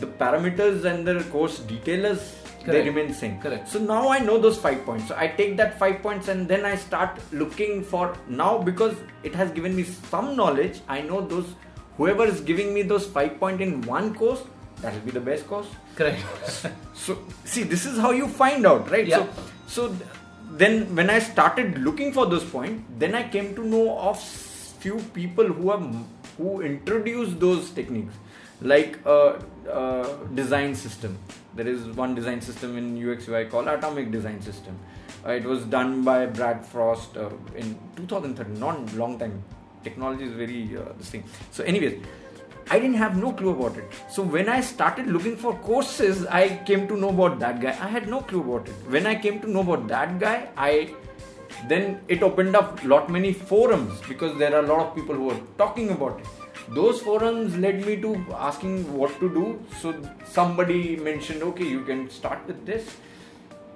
[0.00, 2.66] the parameters and the course detailers Correct.
[2.66, 3.40] they remain same.
[3.40, 3.68] Correct.
[3.68, 5.06] So now I know those five points.
[5.06, 9.36] So I take that five points and then I start looking for now because it
[9.36, 10.80] has given me some knowledge.
[10.88, 11.54] I know those
[11.98, 14.42] whoever is giving me those five point in one course
[14.80, 15.66] that will be the best course.
[15.96, 16.24] Correct.
[16.94, 19.06] So see this is how you find out right?
[19.06, 19.26] Yeah.
[19.66, 19.96] so so
[20.60, 24.22] then when i started looking for those points then i came to know of
[24.84, 25.84] few people who have
[26.38, 28.14] who introduced those techniques.
[28.60, 31.18] Like a, a design system.
[31.54, 34.78] There is one design system in ux ui called atomic design system.
[35.26, 39.42] Uh, it was done by brad frost uh, in 2013 not long time
[39.82, 42.00] technology is very uh, this thing so anyways
[42.70, 43.90] I didn't have no clue about it.
[44.10, 47.70] So when I started looking for courses, I came to know about that guy.
[47.70, 48.74] I had no clue about it.
[48.90, 50.94] When I came to know about that guy, I
[51.66, 55.30] then it opened up lot many forums because there are a lot of people who
[55.30, 56.26] are talking about it.
[56.68, 59.64] Those forums led me to asking what to do.
[59.80, 59.94] So
[60.26, 62.96] somebody mentioned, okay, you can start with this.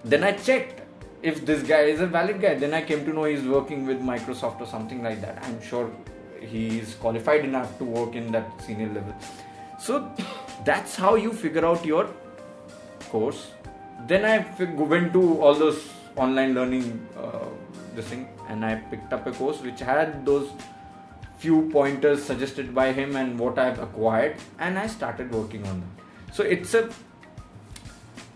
[0.05, 0.82] Then I checked
[1.23, 4.01] if this guy is a valid guy, then I came to know he's working with
[4.01, 5.39] Microsoft or something like that.
[5.43, 5.91] I'm sure
[6.41, 9.15] he's qualified enough to work in that senior level.
[9.79, 10.13] So
[10.65, 12.09] that's how you figure out your
[13.09, 13.53] course.
[14.07, 17.47] Then I went to all those online learning uh,
[17.95, 20.51] this thing, and I picked up a course which had those
[21.39, 25.91] few pointers suggested by him and what I've acquired, and I started working on them.
[26.33, 26.91] So it's a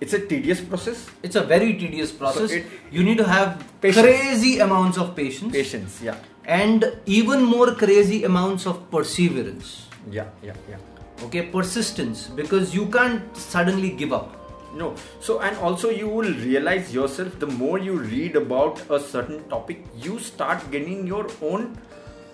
[0.00, 1.08] it's a tedious process.
[1.22, 2.50] It's a very tedious process.
[2.50, 4.06] So it, you need to have patience.
[4.06, 5.52] crazy amounts of patience.
[5.52, 6.16] Patience, yeah.
[6.44, 9.86] And even more crazy amounts of perseverance.
[10.10, 10.76] Yeah, yeah, yeah.
[11.24, 14.36] Okay, persistence because you can't suddenly give up.
[14.74, 14.94] No.
[15.20, 19.84] So, and also you will realize yourself the more you read about a certain topic,
[19.96, 21.78] you start getting your own.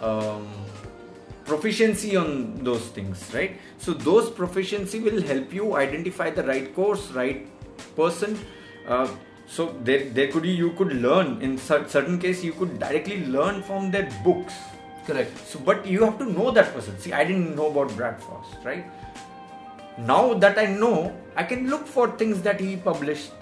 [0.01, 0.48] Um,
[1.52, 2.30] proficiency on
[2.68, 3.58] those things right?
[3.78, 7.46] So those proficiency will help you identify the right course right
[7.96, 8.38] person.
[8.88, 9.08] Uh,
[9.46, 11.42] so there, there could be, you could learn.
[11.42, 14.54] In certain case you could directly learn from their books.
[15.06, 15.36] Correct.
[15.46, 16.98] So but you have to know that person.
[16.98, 18.84] See i didn't know about brad frost right?
[19.98, 23.32] Now that i know i can look for things that he published.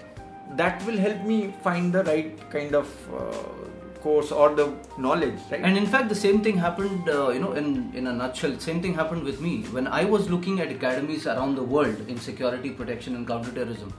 [0.61, 5.61] That will help me find the right kind of uh, course or the knowledge right?
[5.61, 8.57] And in fact the same thing happened uh, you know in in a nutshell.
[8.59, 9.53] Same thing happened with me.
[9.77, 13.93] When i was looking at academies around the world in security protection and counterterrorism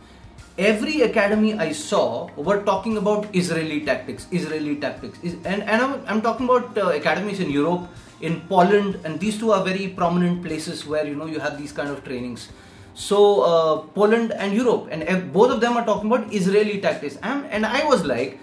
[0.59, 5.19] every academy i saw were talking about israeli tactics israeli tactics.
[5.23, 7.89] And and i'm, I'm talking about uh, academies in europe
[8.21, 11.73] in poland and these two are very prominent places where you know you have these
[11.73, 12.51] kind of trainings.
[12.95, 17.17] So uh, poland and europe and both of them are talking about israeli tactics.
[17.23, 18.39] And, and i was like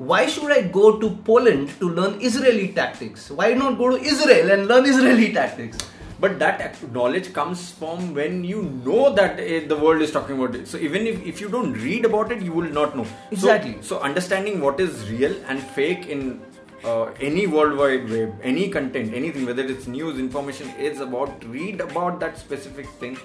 [0.00, 3.30] why should I go to Poland to learn Israeli tactics?
[3.30, 5.76] Why not go to Israel and learn Israeli tactics?
[6.18, 10.54] But that knowledge comes from when you know that uh, the world is talking about
[10.54, 10.68] it.
[10.68, 13.06] So even if, if you don't read about it, you will not know.
[13.30, 13.74] Exactly.
[13.82, 16.40] So, so understanding what is real and fake in
[16.82, 22.20] uh, any worldwide web, any content, anything, whether it's news, information, is about read about
[22.20, 23.18] that specific thing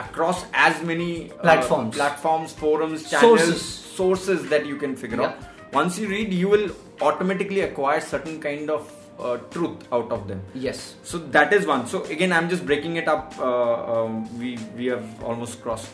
[0.00, 5.28] across as many uh, platforms, platforms, forums, channels, sources, sources that you can figure yeah.
[5.28, 10.28] out once you read you will automatically acquire certain kind of uh, truth out of
[10.28, 10.42] them.
[10.54, 10.94] Yes.
[11.02, 11.86] so that is one.
[11.86, 13.34] So again i'm just breaking it up.
[13.38, 15.90] Uh, um, we we have almost crossed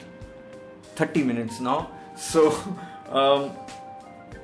[0.97, 1.91] 30 minutes now.
[2.17, 2.53] So
[3.09, 3.53] um,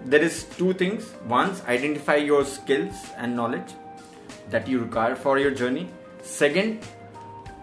[0.05, 1.12] there is two things.
[1.27, 3.75] Once identify your skills and knowledge
[4.51, 5.88] that you require for your journey.
[6.23, 6.81] Second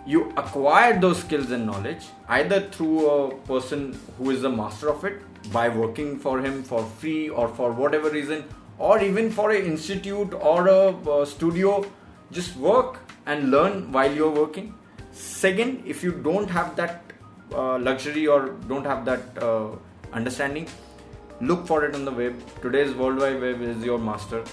[0.06, 5.04] you acquire those skills and knowledge either through a person who is a master of
[5.04, 8.44] it by working for him for free or for whatever reason
[8.78, 11.86] or even for an institute or a uh, studio
[12.32, 14.74] just work and learn while you're working
[15.12, 17.02] second if you don't have that
[17.54, 19.70] uh, luxury or don't have that uh,
[20.14, 20.68] understanding
[21.42, 24.44] look for it on the web today's world wide web is your master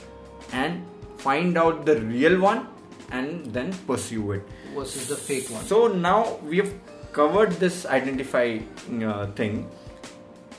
[0.52, 0.84] and
[1.18, 2.66] find out the real one
[3.10, 4.42] and then pursue it
[4.74, 5.64] Versus the fake one.
[5.64, 6.72] so now we have
[7.12, 8.58] covered this identify
[9.04, 9.68] uh, thing.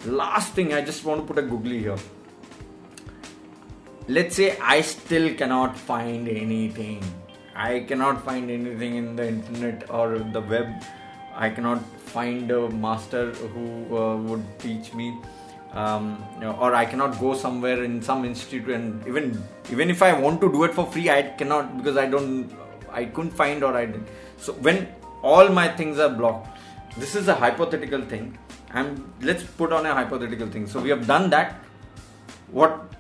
[0.06, 1.98] Last thing, I just want to put a googly here.
[4.10, 7.02] Let's say I still cannot find anything.
[7.56, 10.84] I cannot find anything in the internet or the web.
[11.34, 15.18] I cannot find a master who uh, would teach me.
[15.72, 16.24] Um,
[16.60, 20.52] or I cannot go somewhere in some institute and even even if I want to
[20.52, 22.52] do it for free, I cannot because I don't
[22.92, 24.08] I couldn't find or I didn't.
[24.38, 24.88] So when
[25.24, 26.60] all my things are blocked,
[26.98, 28.38] this is a hypothetical thing.
[28.74, 30.68] And let's put on a hypothetical thing.
[30.68, 31.56] So we have done that.
[32.52, 32.94] What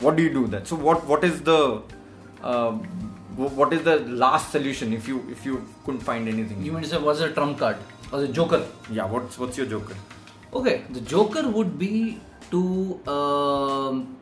[0.00, 1.82] what do you do that So what what is the
[2.42, 2.72] uh,
[3.36, 6.62] what is the last solution if you if you couldn't find anything?
[6.62, 7.76] You mean to say was a trump card
[8.12, 8.64] or a joker?
[8.90, 9.06] yeah.
[9.06, 9.96] What's what's your joker?
[10.52, 14.16] Okay, the joker would be to um,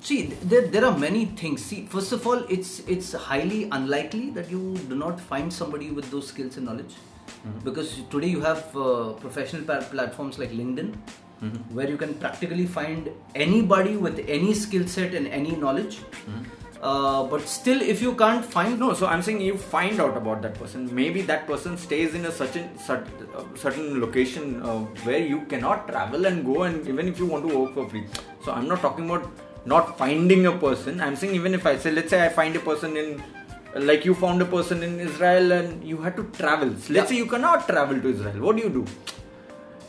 [0.00, 1.64] see there, there are many things.
[1.64, 6.10] See, first of all, it's it's highly unlikely that you do not find somebody with
[6.10, 6.94] those skills and knowledge,
[7.64, 10.94] because today you have uh, professional pa- platforms like LinkedIn,
[11.72, 15.98] where you can practically find anybody with any skill set and any knowledge.
[16.82, 20.42] Uh, but still, if you can't find No, so I'm saying you find out about
[20.42, 20.94] that person.
[20.94, 25.88] Maybe that person stays in a certain cert, uh, certain location uh, where you cannot
[25.88, 28.04] travel and go, and even if you want to work for free.
[28.44, 29.30] So I'm not talking about
[29.64, 31.00] not finding a person.
[31.00, 33.22] I'm saying even if I say, let's say I find a person in,
[33.74, 36.68] like you found a person in Israel and you had to travel.
[36.68, 37.04] Let's Yeah.
[37.06, 38.40] say you cannot travel to Israel.
[38.40, 38.84] What do you do?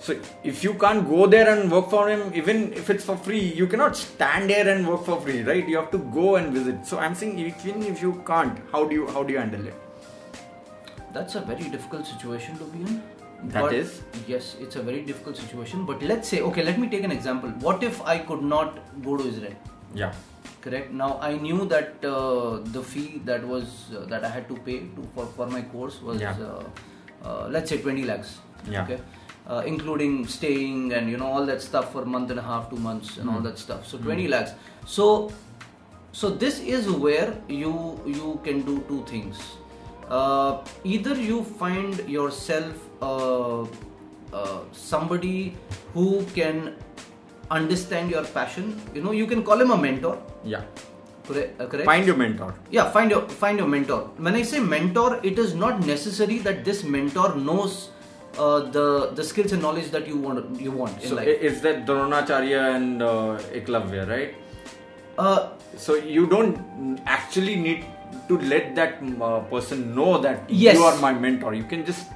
[0.02, 3.40] So if you can't go there and work for him, even if it's for free,
[3.40, 5.68] you cannot stand there and work for free, right?
[5.68, 6.86] You have to go and visit.
[6.86, 9.74] So I'm saying even if you can't, how do you how do you handle it?
[11.14, 13.02] That's a very difficult situation to be in.
[13.54, 14.02] That But- is?
[14.28, 15.86] Yes, it's a very difficult situation.
[15.86, 17.50] But let's say, okay, let me take an example.
[17.70, 19.56] What if I could not go to Israel?
[19.96, 20.14] Yeah.
[20.62, 20.92] Correct.
[20.92, 24.80] Now I knew that uh, the fee that was uh, that I had to pay
[24.98, 26.36] to, for for my course was Yeah.
[26.42, 26.64] uh,
[27.24, 28.38] uh, let's say 20 lakhs.
[28.70, 28.84] Yeah.
[28.84, 29.00] Okay.
[29.48, 32.70] Uh, including staying and you know all that stuff for a month and a half,
[32.72, 33.50] two months, and all Hmm.
[33.50, 33.86] that stuff.
[33.88, 34.54] So 20 lakhs.
[34.86, 35.32] So
[36.12, 39.40] so this is where you you can do two things
[40.10, 43.62] uh, either you find yourself uh,
[44.34, 45.58] uh, somebody
[45.94, 46.76] who can
[47.52, 50.62] understand your passion you know you can call him a mentor Yeah.
[51.28, 51.86] correct, uh, correct?
[51.86, 52.54] Find your mentor.
[52.72, 56.64] yeah find your find your mentor when i say mentor it is not necessary that
[56.66, 57.90] this mentor knows
[58.38, 61.40] uh, the the skills and knowledge that you want you want in So life i-
[61.50, 64.36] is that Dronacharya and uh, Eklavya, right?
[65.18, 67.86] uh, So you don't actually need
[68.28, 70.76] to let that uh, person know that Yes.
[70.78, 71.54] you are my mentor.
[71.54, 72.08] You can just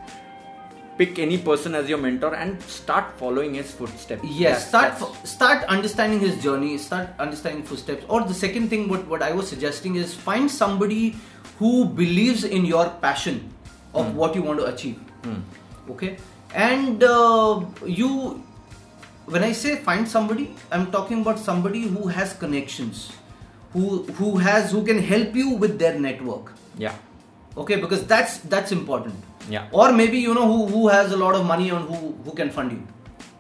[0.99, 4.23] pick any person as your mentor and start following his footsteps.
[4.39, 8.03] yes That's- start start understanding his journey start understanding footsteps.
[8.09, 11.15] Or the second thing what, what i was suggesting is find somebody
[11.59, 13.39] who believes in your passion
[13.93, 14.15] of Hmm.
[14.23, 14.99] what you want to achieve.
[15.93, 16.17] Okay?
[16.65, 17.61] And uh,
[18.01, 18.09] you
[19.37, 23.01] when i say find somebody i'm talking about somebody who has connections
[23.73, 23.87] who
[24.19, 26.53] who has who can help you with their network.
[26.77, 26.95] Yeah.
[27.63, 27.75] okay?
[27.87, 29.67] Because that's that's important Yeah.
[29.71, 32.49] or maybe you know who who has a lot of money and who who can
[32.57, 32.81] fund you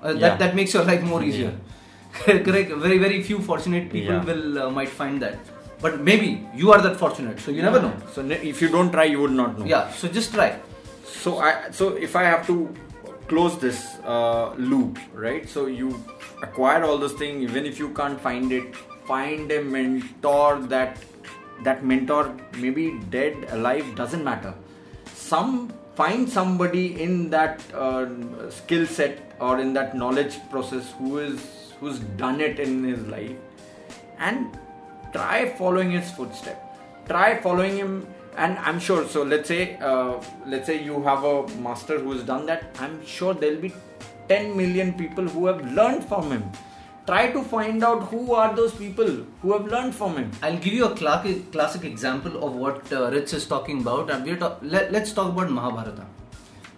[0.01, 0.37] uh, that Yeah.
[0.43, 1.53] that makes your life more easier
[2.47, 4.25] correct very very few fortunate people Yeah.
[4.31, 5.37] will uh, might find that
[5.85, 6.29] but maybe
[6.61, 8.21] you are that fortunate so you never know So
[8.53, 9.65] if you don't try, you would not know.
[9.73, 10.49] yeah so just try
[11.19, 12.55] So I so if I have to
[13.29, 13.79] close this
[14.15, 15.47] uh, loop, right?
[15.53, 15.87] So you
[16.45, 18.77] acquire all this thing, even if you can't find it,
[19.09, 21.01] find a mentor that
[21.67, 22.21] that mentor
[22.65, 24.53] maybe dead, alive, doesn't matter.
[25.23, 25.51] Some
[25.99, 28.05] find somebody in that uh,
[28.49, 33.35] skill set or in that knowledge process who is who's done it in his life
[34.27, 34.57] and
[35.15, 36.79] try following his footstep
[37.09, 37.91] try following him
[38.37, 40.13] and i'm sure so let's say uh,
[40.53, 41.35] let's say you have a
[41.67, 43.73] master who has done that i'm sure there'll be
[44.29, 46.43] 10 million people who have learned from him
[47.09, 49.09] try to find out who are those people
[49.41, 50.29] who have learned from him.
[50.43, 54.11] I'll give you a classic, classic example of what uh, Rich is talking about.
[54.11, 56.05] And we're ta- let, let's talk about Mahabharata.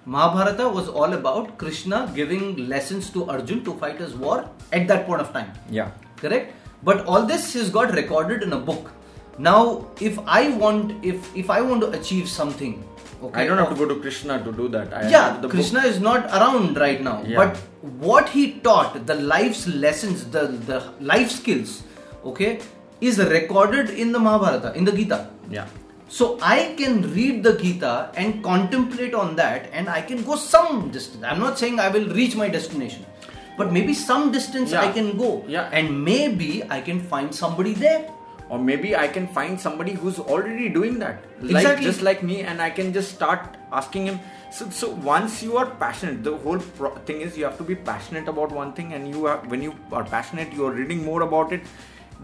[0.06, 5.06] Mahabharata was all about Krishna giving lessons to Arjun to fight his war at that
[5.06, 5.52] point of time.
[5.70, 5.92] Yeah.
[6.16, 6.56] Correct?
[6.84, 8.92] But all this has got recorded in a book.
[9.38, 12.84] Now, if I want, if if I want to achieve something,
[13.24, 14.94] okay, I don't have to go to Krishna to do that.
[14.94, 15.90] I yeah, the Krishna book.
[15.90, 17.24] is not around right now.
[17.26, 17.38] Yeah.
[17.38, 17.58] But
[18.08, 21.84] what he taught, the life's lessons, the, the life skills,
[22.26, 22.60] okay,
[23.00, 25.30] is recorded in the Mahabharata, in the Gita.
[25.50, 25.68] Yeah.
[26.08, 30.92] So I can read the Gita and contemplate on that, and I can go some
[30.92, 31.24] distance.
[31.24, 33.06] I'm not saying I will reach my destination,
[33.58, 34.82] but maybe some distance Yeah.
[34.82, 35.46] I can go.
[35.48, 35.70] Yeah.
[35.72, 38.10] And maybe I can find somebody there.
[38.52, 41.86] Or maybe I can find somebody who's already doing that, like Exactly.
[41.90, 44.18] just like me, and I can just start asking him.
[44.58, 47.76] So, so once you are passionate, the whole pro- thing is you have to be
[47.92, 51.22] passionate about one thing, and you are when you are passionate, you are reading more
[51.28, 51.72] about it.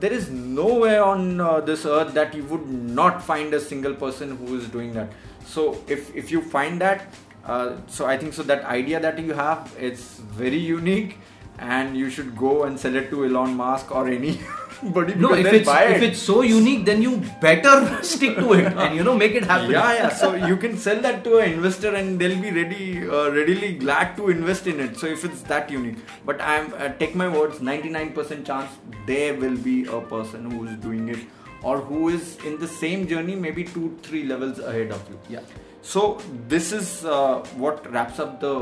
[0.05, 2.67] There is nowhere on uh, this earth that you would
[2.99, 5.15] not find a single person who is doing that.
[5.55, 7.07] So if if you find that,
[7.45, 10.11] uh, so I think so that idea that you have it's
[10.45, 11.17] very unique,
[11.57, 14.39] and you should go and sell it to Elon Musk or any.
[14.95, 16.03] Buddy, No, if it's buy if it.
[16.09, 19.71] it's so unique, then you better stick to it and you know make it happen.
[19.71, 20.09] Yeah, yeah.
[20.09, 24.15] So you can sell that to an investor, and they'll be ready, uh, readily glad
[24.17, 24.97] to invest in it.
[24.97, 28.71] So if it's that unique, but I'm uh, take my words, 99% chance
[29.07, 31.19] there will be a person who is doing it,
[31.63, 35.19] or who is in the same journey, maybe two, three levels ahead of you.
[35.29, 35.39] Yeah.
[35.81, 38.55] So this is uh, what wraps up the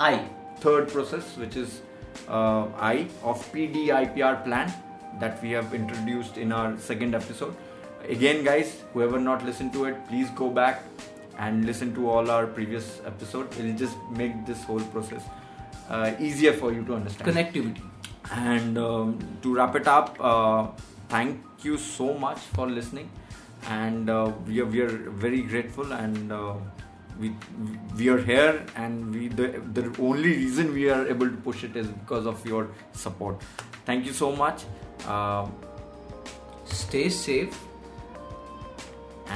[0.00, 0.16] I.
[0.62, 1.74] third process, which is
[2.28, 4.72] uh, I of PDIPR plan
[5.20, 7.56] that we have introduced in our second episode.
[8.08, 10.82] Again, guys, whoever not listened to it, please go back
[11.38, 13.58] and listen to all our previous episodes.
[13.58, 15.22] It'll just make this whole process
[15.88, 17.30] uh, easier for you to understand.
[17.30, 17.82] Connectivity.
[18.30, 20.66] And um, to wrap it up, uh,
[21.08, 23.10] thank you so much for listening,
[23.68, 26.52] and uh, we are we are very grateful, and uh,
[27.18, 27.32] we
[27.96, 31.74] we are here, and we the the only reason we are able to push it
[31.74, 33.40] is because of your support.
[33.86, 34.64] Thank you so much,
[35.06, 35.46] uh,
[36.64, 37.64] Stay safe.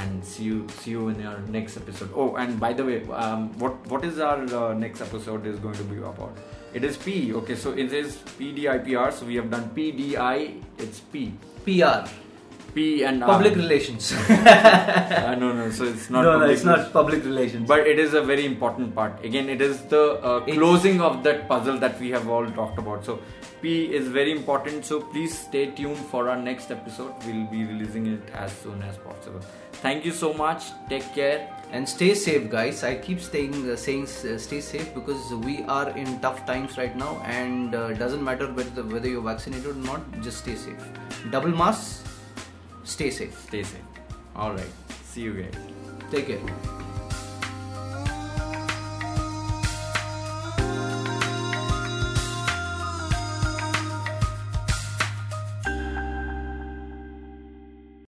[0.00, 2.10] and see you see you in our next episode.
[2.14, 2.94] Oh, and by the way,
[3.24, 6.38] um, what what is our uh, next episode is going to be about?
[6.72, 7.34] It is P.
[7.40, 9.12] Okay, so it is PDIPR.
[9.12, 10.62] So we have done PDI.
[10.78, 11.32] It's P.
[11.66, 12.08] PR.
[12.74, 13.28] P and R.
[13.34, 14.12] Public relations.
[14.32, 15.70] Uh, no, no.
[15.70, 16.22] So it's not.
[16.24, 17.68] no, no, it's not public relations.
[17.68, 19.22] But it is a very important part.
[19.24, 22.78] Again, it is the uh, It's- closing of that puzzle that we have all talked
[22.78, 23.04] about.
[23.04, 23.18] So
[23.64, 24.84] Is very important.
[24.84, 27.14] So please stay tuned for our next episode.
[27.24, 29.40] We'll be releasing it as soon as possible.
[29.74, 30.64] Thank you so much.
[30.88, 31.48] Take care.
[31.72, 32.84] and stay safe, guys.
[32.84, 36.94] I keep staying uh, saying uh, stay safe because we are in tough times right
[36.96, 40.20] now, and uh, doesn't matter whether whether you're vaccinated or not.
[40.28, 40.86] Just stay safe.
[41.30, 42.06] Double mask.
[42.84, 43.42] Stay safe.
[43.48, 44.06] Stay safe.
[44.36, 44.72] All right.
[45.04, 45.54] See you guys.
[46.10, 46.91] Take care.